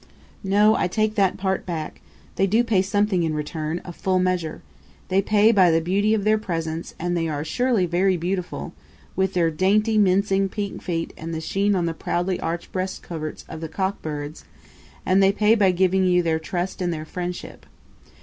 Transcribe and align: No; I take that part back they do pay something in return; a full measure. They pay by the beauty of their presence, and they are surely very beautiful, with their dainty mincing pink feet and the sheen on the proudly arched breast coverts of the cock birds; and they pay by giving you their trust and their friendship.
No; 0.43 0.73
I 0.73 0.87
take 0.87 1.13
that 1.13 1.37
part 1.37 1.63
back 1.63 2.01
they 2.35 2.47
do 2.47 2.63
pay 2.63 2.81
something 2.81 3.21
in 3.21 3.35
return; 3.35 3.81
a 3.85 3.93
full 3.93 4.17
measure. 4.17 4.63
They 5.09 5.21
pay 5.21 5.51
by 5.51 5.69
the 5.69 5.79
beauty 5.79 6.15
of 6.15 6.23
their 6.23 6.39
presence, 6.39 6.95
and 6.97 7.15
they 7.15 7.27
are 7.27 7.45
surely 7.45 7.85
very 7.85 8.17
beautiful, 8.17 8.73
with 9.15 9.33
their 9.35 9.51
dainty 9.51 9.99
mincing 9.99 10.49
pink 10.49 10.81
feet 10.81 11.13
and 11.17 11.35
the 11.35 11.39
sheen 11.39 11.75
on 11.75 11.85
the 11.85 11.93
proudly 11.93 12.39
arched 12.39 12.71
breast 12.71 13.03
coverts 13.03 13.45
of 13.47 13.61
the 13.61 13.69
cock 13.69 14.01
birds; 14.01 14.43
and 15.05 15.21
they 15.21 15.31
pay 15.31 15.53
by 15.53 15.69
giving 15.69 16.05
you 16.05 16.23
their 16.23 16.39
trust 16.39 16.81
and 16.81 16.91
their 16.91 17.05
friendship. 17.05 17.67